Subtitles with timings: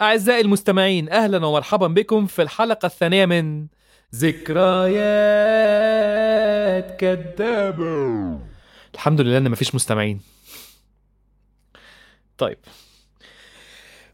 [0.00, 3.66] أعزائي المستمعين أهلا ومرحبا بكم في الحلقة الثانية من
[4.14, 4.56] ذكريات
[7.00, 8.38] كدابة.
[8.94, 10.20] الحمد لله إن مفيش مستمعين.
[12.38, 12.58] طيب.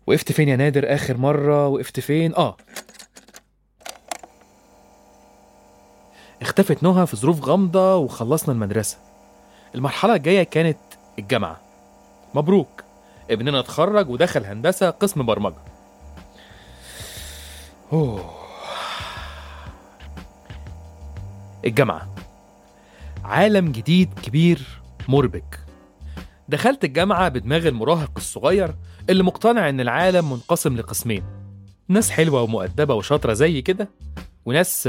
[0.07, 2.57] وقفت فين يا نادر آخر مرة؟ وقفت فين؟ آه.
[6.43, 8.99] اختفت نهى في ظروف غامضة وخلصنا المدرسة.
[9.75, 10.79] المرحلة الجاية كانت
[11.19, 11.61] الجامعة.
[12.35, 12.85] مبروك.
[13.31, 15.74] ابننا اتخرج ودخل هندسة قسم برمجة.
[17.93, 18.31] أوه.
[21.65, 22.15] الجامعة.
[23.25, 25.61] عالم جديد كبير مربك.
[26.49, 28.75] دخلت الجامعة بدماغ المراهق الصغير
[29.11, 31.23] اللي مقتنع إن العالم منقسم لقسمين.
[31.89, 33.89] ناس حلوة ومؤدبة وشاطرة زي كده
[34.45, 34.89] وناس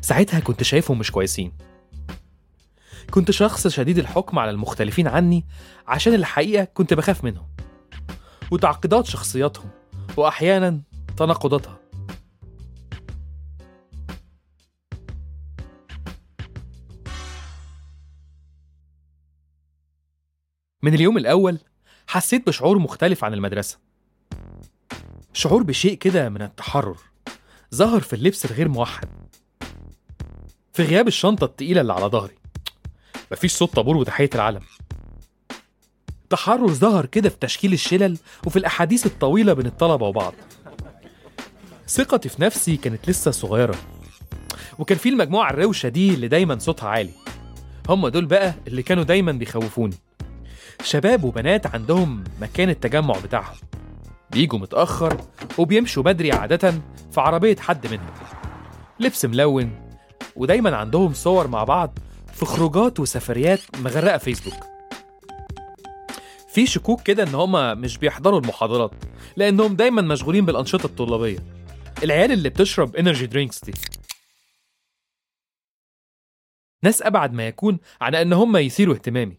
[0.00, 1.52] ساعتها كنت شايفهم مش كويسين.
[3.10, 5.44] كنت شخص شديد الحكم على المختلفين عني
[5.86, 7.46] عشان الحقيقة كنت بخاف منهم.
[8.50, 9.70] وتعقيدات شخصياتهم
[10.16, 10.80] وأحيانا
[11.16, 11.78] تناقضاتها
[20.82, 21.58] من اليوم الأول
[22.06, 23.78] حسيت بشعور مختلف عن المدرسة.
[25.32, 26.96] شعور بشيء كده من التحرر
[27.74, 29.08] ظهر في اللبس الغير موحد.
[30.72, 32.34] في غياب الشنطة التقيلة اللي على ظهري.
[33.32, 34.62] مفيش صوت طابور وتحية العلم.
[36.30, 40.34] تحرر ظهر كده في تشكيل الشلل وفي الأحاديث الطويلة بين الطلبة وبعض.
[41.88, 43.74] ثقتي في نفسي كانت لسه صغيرة.
[44.78, 47.10] وكان في المجموعة الروشة دي اللي دايما صوتها عالي.
[47.88, 49.96] هم دول بقى اللي كانوا دايما بيخوفوني.
[50.82, 53.56] شباب وبنات عندهم مكان التجمع بتاعهم.
[54.30, 55.16] بيجوا متأخر
[55.58, 56.70] وبيمشوا بدري عادة
[57.12, 58.10] في عربية حد منهم.
[59.00, 59.70] لبس ملون
[60.36, 61.98] ودايما عندهم صور مع بعض
[62.34, 64.64] في خروجات وسفريات مغرقة فيسبوك.
[66.48, 68.92] في شكوك كده إن هما مش بيحضروا المحاضرات
[69.36, 71.55] لأنهم دايما مشغولين بالأنشطة الطلابية.
[72.02, 73.72] العيال اللي بتشرب energy drinks دي.
[76.82, 79.38] ناس أبعد ما يكون عن إن هم يثيروا اهتمامي.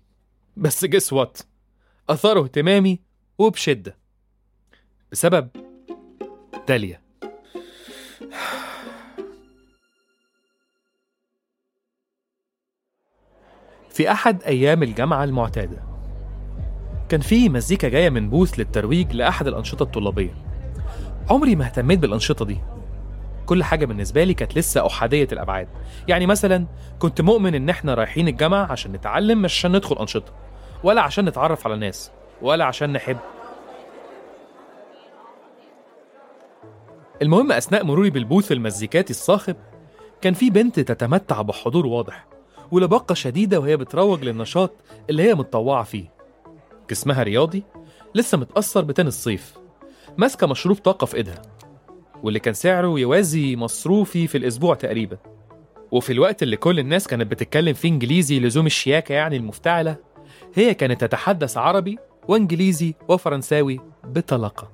[0.57, 1.37] بس guess what
[2.09, 2.99] أثاروا اهتمامي
[3.37, 3.97] وبشدة.
[5.11, 5.49] بسبب
[6.67, 7.01] داليا.
[13.89, 15.83] في أحد أيام الجامعة المعتادة
[17.09, 20.46] كان في مزيكا جاية من بوث للترويج لأحد الأنشطة الطلابية.
[21.29, 22.57] عمري ما اهتميت بالأنشطة دي.
[23.45, 25.67] كل حاجة بالنسبة لي كانت لسه أحادية الأبعاد.
[26.07, 26.65] يعني مثلا
[26.99, 30.33] كنت مؤمن إن إحنا رايحين الجامعة عشان نتعلم مش عشان ندخل أنشطة.
[30.83, 32.11] ولا عشان نتعرف على ناس.
[32.41, 33.17] ولا عشان نحب.
[37.21, 39.55] المهم أثناء مروري بالبوث المزيكاتي الصاخب
[40.21, 42.27] كان في بنت تتمتع بحضور واضح
[42.71, 44.71] ولباقة شديدة وهي بتروج للنشاط
[45.09, 46.11] اللي هي متطوعة فيه.
[46.89, 47.63] جسمها رياضي
[48.15, 49.57] لسه متأثر بتاني الصيف
[50.17, 51.41] ماسكة مشروب طاقة في إيدها
[52.23, 55.17] واللي كان سعره يوازي مصروفي في الأسبوع تقريبا.
[55.91, 59.95] وفي الوقت اللي كل الناس كانت بتتكلم فيه إنجليزي لزوم الشياكة يعني المفتعلة
[60.53, 61.97] هي كانت تتحدث عربي
[62.27, 64.71] وإنجليزي وفرنساوي بطلاقة.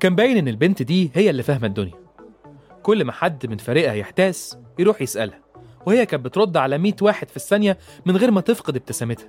[0.00, 1.94] كان باين إن البنت دي هي اللي فاهمة الدنيا.
[2.82, 5.38] كل ما حد من فريقها يحتاس يروح يسألها
[5.86, 9.28] وهي كانت بترد على 100 واحد في الثانية من غير ما تفقد ابتسامتها.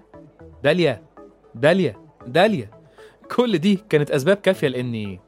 [0.64, 1.04] داليا
[1.56, 1.96] داليا
[2.28, 2.83] داليا.
[3.32, 5.20] كل دي كانت أسباب كافية لاني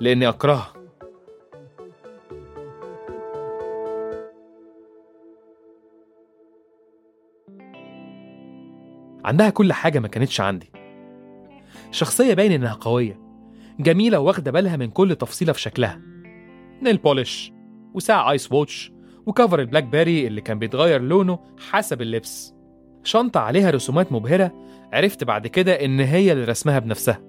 [0.00, 0.72] لإني أكرهها.
[9.24, 10.70] عندها كل حاجة ما كانتش عندي.
[11.90, 13.20] شخصية باين إنها قوية
[13.80, 16.00] جميلة واخدة بالها من كل تفصيلة في شكلها.
[16.82, 17.52] nail polish
[17.94, 18.92] وساعة Ice-Watch
[19.26, 21.38] و cover ال BlackBerry اللي كان بيتغير لونه
[21.70, 22.55] حسب اللبس.
[23.06, 24.52] شنطة عليها رسومات مبهرة
[24.92, 27.20] عرفت بعد كده إن هي اللي رسمها بنفسها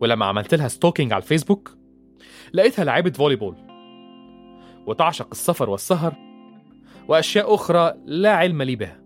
[0.00, 1.76] ولما عملت لها stalking على الفيسبوك
[2.52, 3.56] لقيتها لعيبة volleyball
[4.86, 6.14] وتعشق السفر والسهر
[7.08, 9.02] وأشياء أخرى لا علم لي بها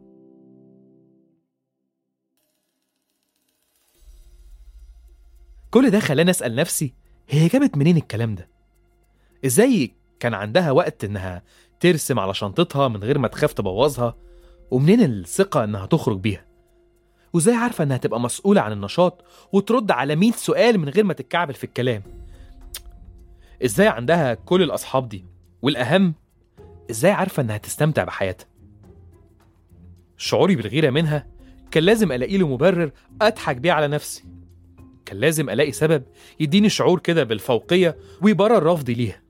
[5.70, 6.94] كل ده خلاني أسأل نفسي
[7.28, 8.48] هي جابت منين الكلام ده؟
[9.46, 11.42] إزاي كان عندها وقت إنها
[11.80, 14.16] ترسم على شنطتها من غير ما تخاف تبوظها؟
[14.70, 16.44] ومنين الثقة إنها تخرج بيها؟
[17.32, 21.54] وإزاي عارفة إنها تبقى مسؤولة عن النشاط وترد على 100 سؤال من غير ما تتكعبل
[21.54, 22.02] في الكلام؟
[23.64, 25.24] إزاي عندها كل الأصحاب دي؟
[25.62, 26.14] والأهم
[26.90, 28.46] إزاي عارفة إنها تستمتع بحياتها؟
[30.16, 31.26] شعوري بالغيرة منها
[31.70, 32.90] كان لازم ألاقي له مبرر
[33.22, 34.24] أضحك بيه على نفسي
[35.06, 36.02] كان لازم ألاقي سبب
[36.40, 39.22] يديني شعور كده بالفوقية ويبرر رفضي ليها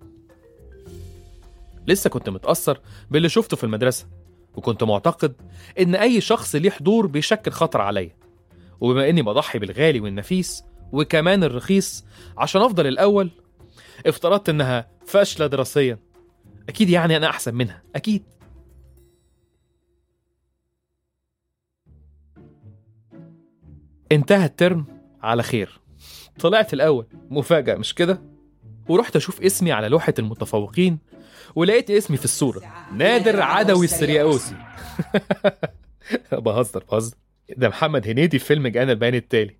[1.86, 4.06] لسه كنت متأثر باللي شفته في المدرسة
[4.54, 5.34] وكنت معتقد
[5.80, 8.16] إن أي شخص ليه حضور بيشكل خطر عليا.
[8.80, 12.04] وبما إني بضحي بالغالي والنفيس وكمان الرخيص
[12.38, 13.30] عشان أفضل الأول
[14.06, 15.98] افترضت إنها فاشلة دراسيا.
[16.68, 18.22] أكيد يعني أنا أحسن منها أكيد.
[24.12, 24.84] انتهى الترم
[25.22, 25.80] على خير.
[26.40, 28.29] طلعت الأول مفاجأة مش كده؟
[28.90, 30.98] ورحت أشوف اسمي على لوحة المتفوقين
[31.54, 32.62] ولقيت اسمي في الصورة.
[32.96, 34.54] نادر عدوي السرياوسي.
[36.32, 37.14] بهزر بهزر.
[37.56, 39.56] ده محمد هنيدي في فيلم جانا البيان التالي.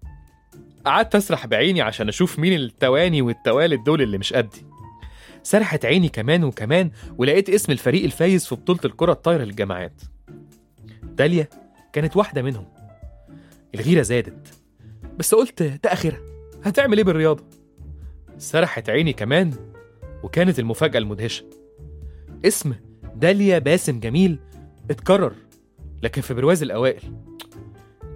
[0.85, 4.67] قعدت أسرح بعيني عشان أشوف مين التواني والتوالد دول اللي مش قدي.
[5.43, 10.03] سرحت عيني كمان وكمان ولقيت اسم الفريق الفايز في بطولة الكرة الطايرة للجامعات.
[11.03, 11.49] داليا
[11.93, 12.65] كانت واحدة منهم.
[13.75, 14.47] الغيرة زادت.
[15.19, 16.21] بس قلت ده آخرها.
[16.65, 17.60] هتعمل إيه بالرياضة؟
[18.41, 19.53] سرحت عيني كمان
[20.23, 21.45] وكانت المفاجأة المدهشة.
[22.45, 22.75] اسم
[23.15, 24.39] داليا باسم جميل
[24.91, 25.33] اتكرر
[26.03, 27.03] لكن في برواز الأوائل.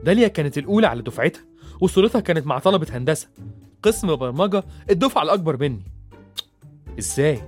[0.05, 1.43] داليا كانت الأولى على دفعتها
[1.81, 3.29] وصورتها كانت مع طلبة هندسة.
[3.83, 5.83] قسم برمجة الدفعة الأكبر مني.
[6.99, 7.43] إزاي؟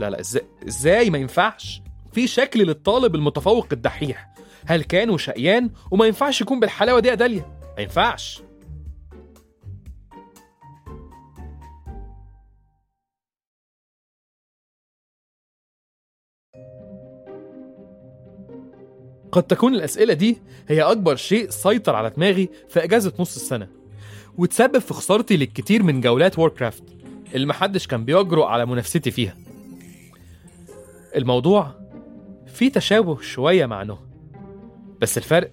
[0.00, 1.82] لا لا إزاي؟ إزاي ما ينفعش؟
[2.12, 4.34] في شكل للطالب المتفوق الدحيح.
[4.66, 7.58] هل كان وشقيان وما ينفعش يكون بالحلاوة دي يا داليا.
[7.76, 8.42] ما ينفعش.
[19.34, 20.38] قد تكون الأسئلة دي
[20.68, 23.68] هي أكبر شيء سيطر على دماغي في أجازة نص السنة
[24.38, 26.82] وتسبب في خسارتي للكثير من جولات ووركرافت
[27.34, 29.36] اللي محدش كان بيجرؤ على منافستي فيها.
[31.16, 31.74] الموضوع
[32.46, 33.98] فيه تشابه شوية مع نهى
[35.00, 35.50] بس الفرق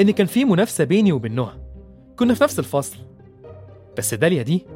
[0.00, 1.52] إن كان في منافسة بيني وبين نهى
[2.16, 2.96] كنا في نفس الفصل
[3.98, 4.66] بس داليا دي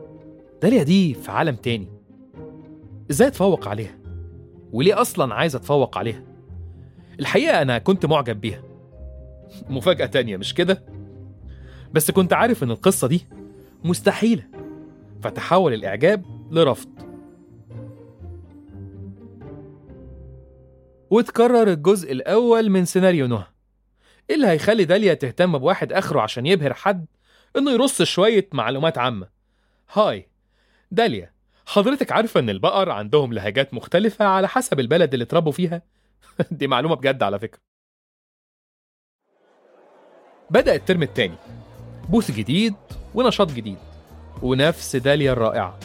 [0.63, 1.89] داليا دي في عالم تاني.
[3.11, 3.99] إزاي أتفوق عليها؟
[4.73, 6.23] وليه أصلا عايز أتفوق عليها؟
[7.21, 8.63] الحقيقة أنا كنت معجب بيها.
[9.69, 10.85] مفاجأة تانية مش كده؟
[11.93, 13.27] بس كنت عارف إن القصة دي
[13.85, 14.45] مستحيلة
[15.23, 16.89] فتحول الإعجاب لرفض.
[21.11, 23.47] وتكرر الجزء الأول من سيناريو نهى.
[24.31, 27.07] إيه اللي هيخلي داليا تهتم بواحد آخره عشان يبهر حد
[27.57, 29.29] إنه يرص شوية معلومات عامة؟
[29.93, 30.29] هاي
[30.91, 31.33] داليا
[31.67, 35.83] حضرتك عارفة إن البقر عندهم لهجات مختلفة على حسب البلد اللي اتربوا فيها؟
[36.51, 37.61] دي معلومة بجد على فكرة.
[40.51, 41.37] بدأ الترم التاني
[42.09, 42.75] بوث جديد
[43.15, 43.79] ونشاط جديد
[44.43, 45.79] ونفس داليا الرائعة.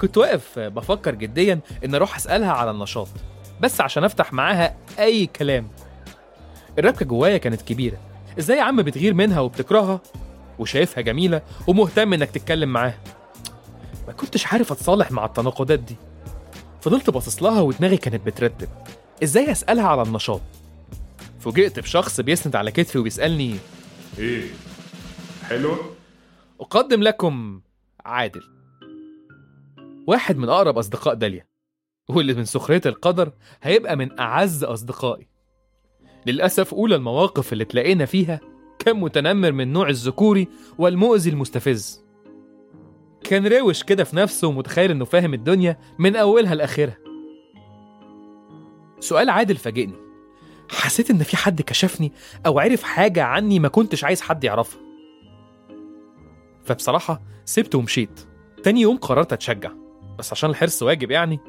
[0.00, 3.08] كنت واقف بفكر جديا إن أروح أسألها على النشاط
[3.60, 5.68] بس عشان أفتح معاها أي كلام.
[6.78, 7.98] الربكة جوايا كانت كبيرة.
[8.38, 10.00] إزاي يا عم بتغير منها وبتكرهها
[10.58, 12.98] وشايفها جميلة ومهتم إنك تتكلم معاها؟
[14.06, 15.96] ما كنتش عارف أتصالح مع التناقضات دي
[16.80, 18.68] فضلت باصص لها ودماغي كانت بترتب
[19.22, 20.40] إزاي اسالها على النشاط؟
[21.40, 23.56] فوجئت بشخص بيسند على كتفي وبيسألني
[24.18, 24.42] إيه؟
[25.42, 25.78] حلوة؟
[26.60, 27.60] أقدم لكم
[28.04, 28.42] عادل
[30.06, 31.46] واحد من أقرب أصدقاء داليا
[32.08, 35.28] واللي من سخرية القدر هيبقى من أعز أصدقائي.
[36.26, 38.40] للأسف أولى المواقف اللي تلاقينا فيها
[38.78, 42.04] كان متنمر من نوع الذكوري والمؤذي المستفز.
[43.24, 46.98] كان راوش كده في نفسه ومتخيل إنه فاهم الدنيا من أولها لآخرها.
[49.04, 49.94] سؤال عادل فاجئني.
[50.70, 52.12] حسيت إن في حد كشفني
[52.46, 54.80] أو عرف حاجة عني ما كنتش عايز حد يعرفها.
[56.64, 58.20] فبصراحة سبته ومشيت.
[58.62, 59.72] تاني يوم قررت أتشجع.
[60.18, 61.40] بس عشان الحرص واجب يعني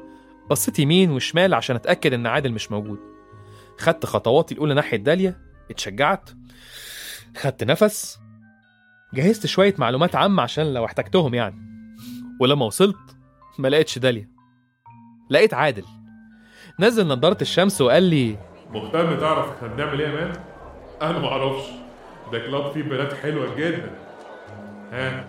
[0.50, 2.98] بصيت يمين وشمال عشان أتأكد إن عادل مش موجود.
[3.78, 6.30] خدت خطواتي الأولى ناحية داليا اتشجعت
[7.36, 8.18] خدت نفس
[9.14, 11.56] جهزت شوية معلومات عامة عشان لو احتجتهم يعني.
[12.40, 13.16] ولما وصلت
[13.58, 14.28] ما لقيتش داليا.
[15.30, 15.84] لقيت عادل.
[16.80, 18.36] نزل نضارة الشمس وقال لي
[18.70, 20.32] مهتم تعرف إحنا بنعمل إيه يا مان؟
[21.02, 21.64] أنا معرفش
[22.32, 23.90] ده كلاب فيه بنات حلوة جدا.
[24.92, 25.26] ها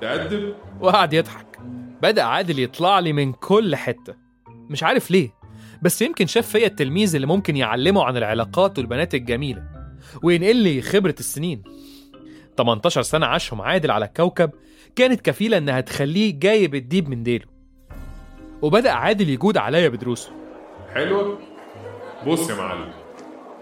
[0.00, 1.58] تقدم؟ وقعد يضحك.
[2.02, 4.14] بدأ عادل يطلع لي من كل حتة.
[4.48, 5.30] مش عارف ليه
[5.82, 9.62] بس يمكن شاف فيا التلميذ اللي ممكن يعلمه عن العلاقات والبنات الجميلة
[10.22, 11.62] وينقل لي خبرة السنين.
[12.58, 14.50] 18 سنة عاشهم عادل على الكوكب
[14.96, 17.44] كانت كفيلة إنها تخليه جايب الديب من ديله.
[18.62, 20.39] وبدأ عادل يجود عليا بدروسه.
[20.94, 21.38] حلوة؟
[22.26, 22.92] بص يا معلم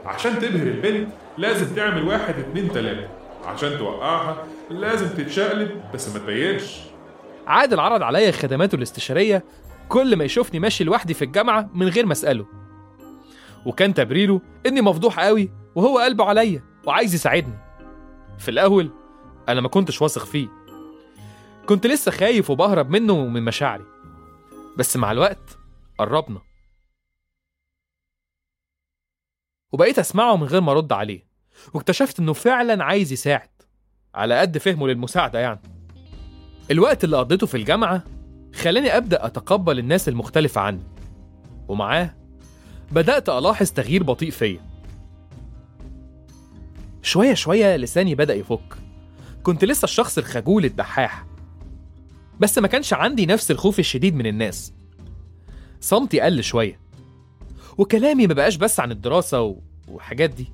[0.04, 1.08] عشان تبهر البنت
[1.38, 3.08] لازم تعمل واحد اتنين تلاتة.
[3.44, 6.80] عشان توقعها لازم تتشقلب بس ما تبينش.
[7.46, 9.44] عادل عرض عليا خدماته الاستشارية
[9.88, 12.46] كل ما يشوفني ماشي لوحدي في الجامعة من غير ما أسأله.
[13.66, 17.58] وكان تبريره إني مفضوح قوي وهو قلبه عليا وعايز يساعدني.
[18.38, 18.90] في الأول
[19.48, 20.48] أنا ما كنتش واثق فيه.
[21.66, 23.84] كنت لسه خايف وبهرب منه ومن مشاعري.
[24.76, 25.58] بس مع الوقت
[25.98, 26.47] قربنا.
[29.72, 31.28] وبقيت أسمعه من غير ما أرد عليه
[31.74, 33.48] واكتشفت إنه فعلا عايز يساعد
[34.14, 35.60] على قد فهمه للمساعدة يعني.
[36.70, 38.04] الوقت اللي قضيته في الجامعة
[38.54, 40.82] خلاني أبدأ أتقبل الناس المختلفة عني
[41.68, 42.14] ومعاه
[42.92, 44.60] بدأت ألاحظ تغيير بطيء فيا.
[47.02, 48.74] شوية شوية لساني بدأ يفك
[49.42, 51.26] كنت لسه الشخص الخجول الدحاح
[52.40, 54.72] بس ما كانش عندي نفس الخوف الشديد من الناس.
[55.80, 56.87] صمتي قل شوية
[57.78, 59.56] وكلامي ما بقاش بس عن الدراسة و...
[59.88, 60.52] وحاجات دي.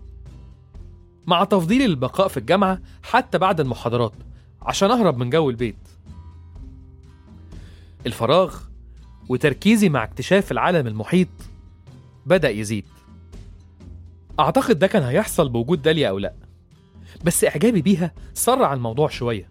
[1.27, 4.13] مع تفضيلي للبقاء في الجامعة حتى بعد المحاضرات
[4.63, 5.77] عشان أهرب من جو البيت.
[8.07, 8.57] الفراغ
[9.29, 11.29] وتركيزي مع اكتشاف العالم المحيط
[12.27, 12.85] بدأ يزيد.
[14.41, 16.35] أعتقد ده كان هيحصل بوجود داليا أو لأ.
[17.25, 19.49] بس إعجابي بيها سرع الموضوع شوية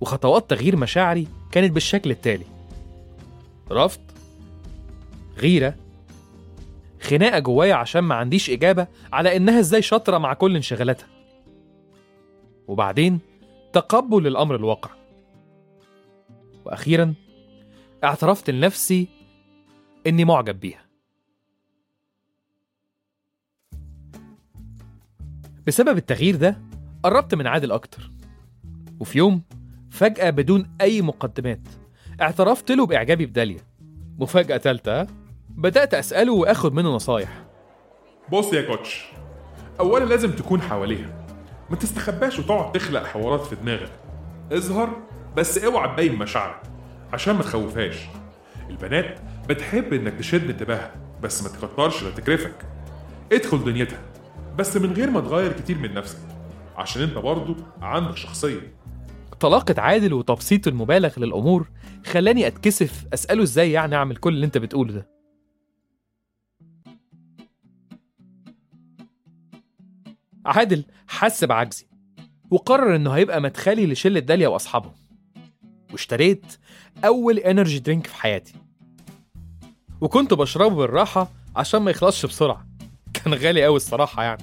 [0.00, 2.44] وخطوات تغيير مشاعري كانت بالشكل التالي.
[3.70, 4.00] رفض
[5.38, 5.74] غيرة
[7.04, 11.08] خناقة جوايا عشان ما عنديش إجابة على إنها إزاي شاطرة مع كل انشغالاتها.
[12.68, 13.20] وبعدين
[13.72, 14.90] تقبل للأمر الواقع.
[16.64, 17.14] وأخيرا
[18.04, 19.08] اعترفت لنفسي
[20.06, 20.84] إني معجب بيها.
[25.66, 26.62] بسبب التغيير ده
[27.02, 28.10] قربت من عادل أكتر.
[29.00, 29.42] وفي يوم
[29.90, 31.60] فجأة بدون أي مقدمات
[32.20, 33.60] اعترفت له بإعجابي بداليا.
[34.18, 37.44] مفاجأة تالتة ها؟ بدأت أسأله وآخد منه نصايح.
[38.32, 39.04] بص يا كوتش
[39.80, 41.26] اولا لازم تكون حواليها.
[41.70, 43.90] ما تستخباش وتقعد تخلق حوارات في دماغك.
[44.52, 44.96] اظهر
[45.36, 46.62] بس اوعى تبين مشاعرك
[47.12, 47.96] عشان ما تخوفهاش.
[48.70, 52.54] البنات بتحب إنك تشد انتباهها بس ما تكترش لا تكرفك.
[53.32, 53.98] ادخل دنيتها
[54.58, 56.18] بس من غير ما تغير كتير من نفسك
[56.76, 58.74] عشان أنت برضو عندك شخصية.
[59.40, 61.68] طلاقة عادل وتبسيط المبالغ للأمور
[62.06, 65.13] خلاني أتكسف أسأله إزاي يعني أعمل كل اللي أنت بتقوله ده.
[70.46, 71.86] عادل حس بعجزي
[72.50, 74.92] وقرر إنه هيبقى مدخلي لشلة داليا وأصحابهم
[75.92, 76.44] واشتريت
[77.04, 78.54] أول انرجي درينك في حياتي.
[80.00, 82.66] وكنت بشربه بالراحة عشان ما يخلصش بسرعة.
[83.14, 84.42] كان غالي أوي الصراحة يعني.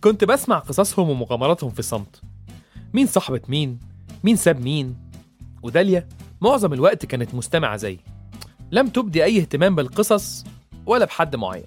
[0.00, 2.20] كنت بسمع قصصهم ومغامراتهم في صمت.
[2.94, 3.80] مين صاحبة مين؟
[4.24, 4.96] مين ساب مين؟
[5.62, 6.08] وداليا
[6.40, 7.98] معظم الوقت كانت مستمعة زي
[8.70, 10.44] لم تبدي أي اهتمام بالقصص
[10.86, 11.66] ولا بحد معين.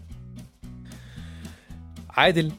[2.10, 2.52] عادل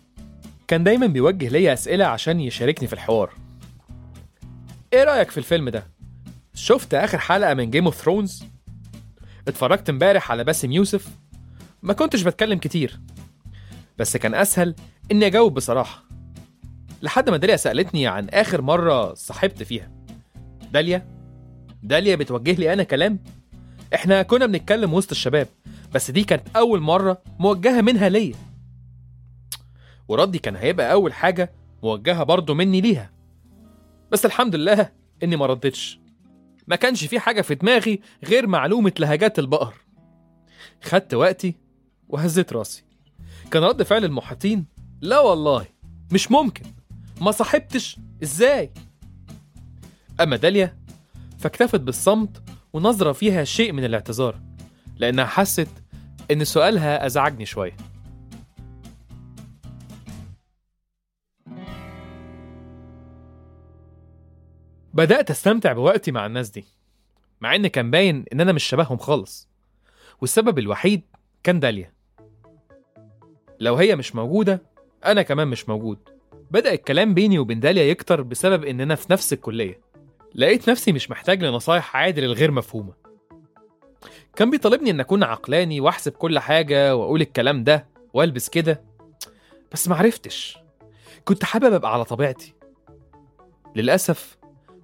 [0.68, 3.32] كان دايما بيوجه ليا أسئلة عشان يشاركني في الحوار.
[4.92, 5.87] إيه رأيك في الفيلم ده؟
[6.54, 8.45] شفت آخر حلقة من Game of Thrones؟
[9.49, 11.08] اتفرجت امبارح على باسم يوسف؟
[11.82, 13.00] ما كنتش بتكلم كتير.
[13.99, 14.75] بس كان أسهل
[15.12, 16.04] إني أجاوب بصراحة.
[17.02, 19.90] لحد ما داليا سألتني عن آخر مرة صاحبت فيها.
[20.73, 21.06] داليا؟
[21.82, 23.18] داليا بتوجه لي أنا كلام؟
[23.94, 25.49] إحنا كنا بنتكلم وسط الشباب
[25.94, 28.35] بس دي كانت أول مرة موجهة منها ليا.
[30.08, 33.12] وردي كان هيبقى أول حاجة موجهة برضه مني ليها.
[34.12, 36.00] بس الحمد لله إني ما ردتش.
[36.66, 39.75] ما كانش في حاجة في دماغي غير معلومة لهجات البقر.
[40.82, 41.54] خدت وقتي
[42.08, 42.84] وهزيت راسي.
[43.50, 44.66] كان رد فعل المحيطين
[45.00, 45.66] لا والله
[46.12, 46.64] مش ممكن.
[47.20, 48.72] ما صاحبتش إزاي؟
[50.20, 50.76] أما داليا
[51.38, 54.40] فاكتفت بالصمت ونظرة فيها شيء من الاعتذار
[54.96, 55.68] لأنها حست
[56.30, 57.76] إن سؤالها أزعجني شوية.
[64.97, 66.65] بدأت أستمتع بوقتي مع الناس دي
[67.41, 69.49] مع إن كان باين إن أنا مش شبههم خالص.
[70.21, 71.03] والسبب الوحيد
[71.43, 71.93] كان داليا.
[73.61, 74.62] لو هي مش موجودة
[75.05, 75.99] أنا كمان مش موجود.
[76.50, 79.81] بدأ الكلام بيني وبين داليا يكتر بسبب إننا في نفس الكلية.
[80.35, 82.93] لقيت نفسي مش محتاج لنصايح عادل الغير مفهومة.
[84.37, 88.83] كان بيطالبني إن أكون عقلاني وأحسب كل حاجة وأقول الكلام ده وألبس كده
[89.73, 90.59] بس معرفتش.
[91.25, 92.55] كنت حابب أبقى على طبيعتي.
[93.76, 94.37] للأسف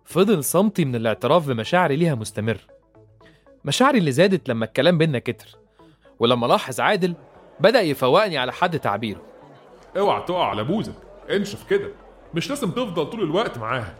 [0.04, 2.58] فضل صمتي من الاعتراف بمشاعري ليها مستمر.
[3.64, 5.56] مشاعري اللي زادت لما الكلام بينا كتر
[6.18, 7.14] ولما لاحظ عادل
[7.60, 9.22] بدأ يفوقني على حد تعبيره.
[9.96, 10.94] اوعى تقع على بوزك
[11.30, 11.88] انشف كده
[12.34, 13.94] مش لازم تفضل طول الوقت معاها.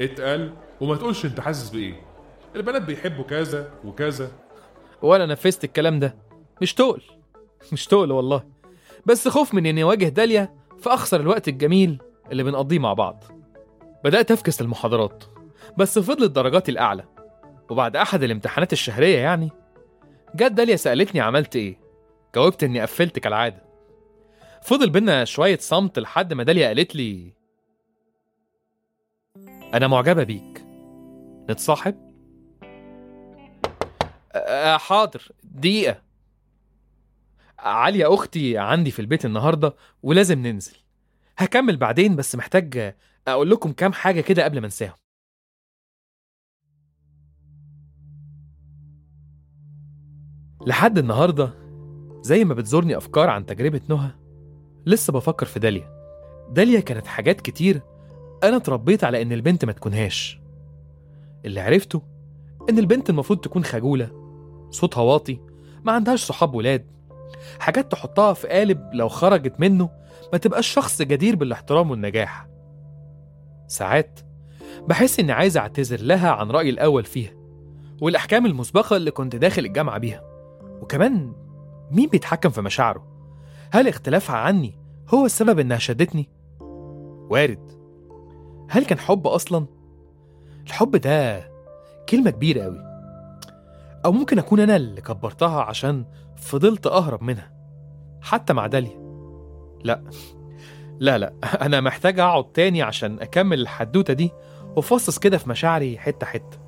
[0.00, 2.02] اتقل وما تقولش انت حاسس بإيه.
[2.56, 4.30] البنات بيحبوا كذا وكذا.
[5.02, 6.16] وأنا نفذت الكلام ده.
[6.62, 7.02] مش تقل
[7.72, 8.42] مش تقل والله.
[9.06, 11.98] بس خوف من إني أواجه داليا فأخسر الوقت الجميل
[12.32, 13.24] اللي بنقضيه مع بعض.
[14.04, 15.24] بدأت أفكس المحاضرات
[15.78, 17.04] بس فضلت درجاتي الأعلى.
[17.70, 19.50] وبعد أحد الامتحانات الشهرية يعني
[20.34, 21.80] جت داليا سألتني عملت إيه؟
[22.34, 23.64] جاوبت إني قفلت كالعادة.
[24.62, 27.32] فضل بينا شوية صمت لحد ما داليا قالت لي
[29.74, 30.64] أنا معجبة بيك.
[31.50, 31.94] نتصاحب؟
[34.32, 35.28] أه حاضر.
[35.44, 36.02] دقيقة.
[37.58, 40.76] عليا أختي عندي في البيت النهاردة ولازم ننزل.
[41.38, 42.94] هكمل بعدين بس محتاج
[43.32, 44.94] أقول لكم كام حاجة كده قبل ما أنساهم.
[50.66, 51.50] لحد النهاردة
[52.22, 54.10] زي ما بتزورني أفكار عن تجربة نهى
[54.86, 55.98] لسه بفكر في داليا.
[56.50, 57.80] داليا كانت حاجات كتير
[58.44, 60.40] أنا اتربيت على إن البنت ما تكونهاش.
[61.44, 62.02] اللي عرفته
[62.70, 64.10] إن البنت المفروض تكون خجولة
[64.70, 65.40] صوتها واطي
[65.84, 66.86] ما عندهاش صحاب ولاد.
[67.60, 69.90] حاجات تحطها في قالب لو خرجت منه
[70.32, 72.48] ما تبقاش شخص جدير بالاحترام والنجاح.
[73.68, 74.20] ساعات
[74.88, 77.30] بحس إني عايز أعتذر لها عن رأيي الأول فيها
[78.00, 80.22] والأحكام المسبقة اللي كنت داخل الجامعة بيها
[80.82, 81.32] وكمان
[81.90, 83.06] مين بيتحكم في مشاعره؟
[83.70, 84.78] هل اختلافها عني
[85.14, 86.28] هو السبب إنها شدتني؟
[87.30, 87.70] وارد
[88.70, 89.66] هل كان حب أصلا؟
[90.66, 91.48] الحب ده
[92.08, 92.80] كلمة كبيرة أوي
[94.04, 96.04] أو ممكن أكون أنا اللي كبرتها عشان
[96.36, 97.52] فضلت أهرب منها
[98.20, 99.08] حتى مع داليا
[99.84, 100.04] لا
[101.00, 101.32] لا لا.
[101.66, 104.30] أنا محتاج أقعد تاني عشان أكمل الحدوتة دي
[104.76, 106.58] وأفصص كده في مشاعري حتة حتة.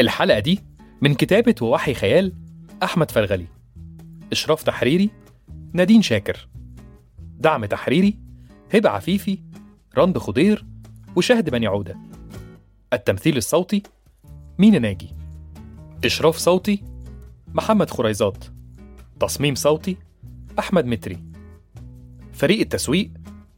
[0.00, 0.60] الحلقة دي
[1.00, 2.32] من كتابة ووحي خيال
[2.82, 3.46] أحمد فرغلي.
[4.32, 5.10] إشراف تحريري
[5.72, 6.48] نادين شاكر.
[7.18, 8.18] دعم تحريري
[8.74, 9.38] هبة عفيفي
[9.98, 10.66] رند خضير
[11.16, 11.96] وشهد بني عودة.
[12.92, 13.82] التمثيل الصوتي
[14.58, 15.14] مينا ناجي.
[16.04, 16.89] إشراف صوتي
[17.54, 18.44] محمد خريزات
[19.20, 19.96] تصميم صوتي
[20.58, 21.18] أحمد متري.
[22.32, 23.10] فريق التسويق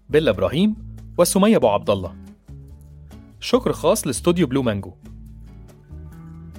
[0.09, 0.77] بيلا إبراهيم
[1.19, 2.15] وسمية أبو عبد الله.
[3.41, 4.95] شكر خاص لاستوديو بلو مانجو.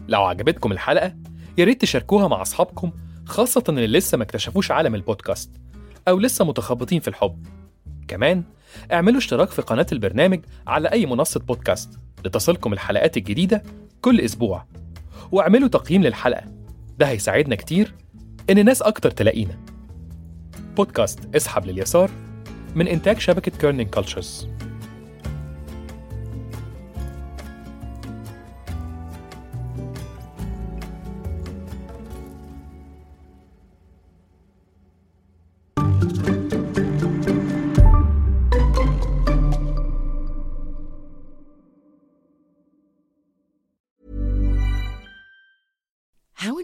[0.08, 1.16] لو عجبتكم الحلقة
[1.58, 2.92] يا ريت تشاركوها مع أصحابكم
[3.26, 5.52] خاصة اللي لسه ما اكتشفوش عالم البودكاست
[6.08, 7.46] أو لسه متخبطين في الحب.
[8.08, 8.44] كمان
[8.92, 13.64] اعملوا اشتراك في قناة البرنامج على أي منصة بودكاست لتصلكم الحلقات الجديدة
[14.02, 14.66] كل أسبوع.
[15.32, 16.63] واعملوا تقييم للحلقة.
[17.00, 17.96] ده هيساعدنا كتير
[18.50, 19.60] إن ناس أكتر تلاقينا.
[20.78, 22.12] بودكاست اسحب لليسار
[22.76, 24.48] من إنتاج شبكة Kerning Cultures
[35.78, 36.33] How would